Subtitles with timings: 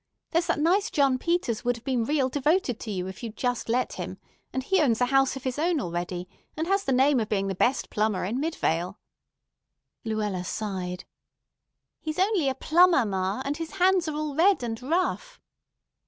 [0.31, 3.69] There's that nice John Peters would have been real devoted to you if you'd just
[3.69, 4.17] let him;
[4.51, 6.27] and he owns a house of his own already,
[6.57, 8.97] and has the name of being the best plumber in Midvale."
[10.03, 11.05] Luella sighed.
[11.99, 15.39] "He's only a plumber, ma, and his hands are all red and rough."